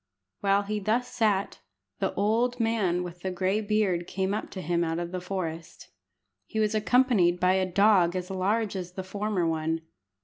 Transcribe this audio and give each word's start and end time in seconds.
While 0.39 0.63
he 0.63 0.79
thus 0.79 1.07
sat, 1.09 1.59
the 1.99 2.11
old 2.15 2.59
man 2.59 3.03
with 3.03 3.21
the 3.21 3.29
gray 3.29 3.61
beard 3.61 4.07
came 4.07 4.33
up 4.33 4.49
to 4.49 4.61
him 4.63 4.83
out 4.83 4.97
of 4.97 5.11
the 5.11 5.21
forest. 5.21 5.89
He 6.47 6.59
was 6.59 6.73
accompanied 6.73 7.39
by 7.39 7.53
a 7.53 7.67
dog 7.71 8.15
as 8.15 8.31
large 8.31 8.75
as 8.75 8.93
the 8.93 9.03
former 9.03 9.45
one. 9.45 9.81